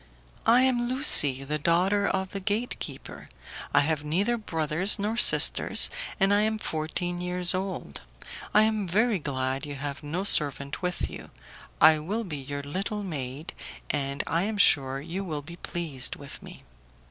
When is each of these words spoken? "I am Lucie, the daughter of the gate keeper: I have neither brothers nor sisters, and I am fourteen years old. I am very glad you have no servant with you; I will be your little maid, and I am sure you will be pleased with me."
"I 0.47 0.61
am 0.63 0.89
Lucie, 0.89 1.43
the 1.43 1.59
daughter 1.59 2.07
of 2.07 2.31
the 2.31 2.39
gate 2.39 2.79
keeper: 2.79 3.29
I 3.71 3.81
have 3.81 4.03
neither 4.03 4.35
brothers 4.35 4.97
nor 4.97 5.15
sisters, 5.15 5.91
and 6.19 6.33
I 6.33 6.41
am 6.41 6.57
fourteen 6.57 7.21
years 7.21 7.53
old. 7.53 8.01
I 8.51 8.63
am 8.63 8.87
very 8.87 9.19
glad 9.19 9.67
you 9.67 9.75
have 9.75 10.01
no 10.01 10.23
servant 10.23 10.81
with 10.81 11.07
you; 11.07 11.29
I 11.79 11.99
will 11.99 12.23
be 12.23 12.37
your 12.37 12.63
little 12.63 13.03
maid, 13.03 13.53
and 13.91 14.23
I 14.25 14.41
am 14.41 14.57
sure 14.57 14.99
you 15.01 15.23
will 15.23 15.43
be 15.43 15.57
pleased 15.57 16.15
with 16.15 16.41
me." 16.41 16.57